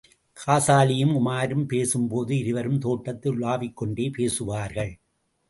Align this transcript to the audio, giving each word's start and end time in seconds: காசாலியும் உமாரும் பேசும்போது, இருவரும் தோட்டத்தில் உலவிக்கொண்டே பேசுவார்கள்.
காசாலியும் 0.37 1.13
உமாரும் 1.15 1.65
பேசும்போது, 1.65 2.37
இருவரும் 2.37 2.79
தோட்டத்தில் 2.79 3.41
உலவிக்கொண்டே 3.41 4.09
பேசுவார்கள். 4.11 4.99